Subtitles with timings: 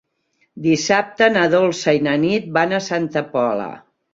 [0.67, 3.71] Dissabte na Dolça i na Nit van a Santa Pola.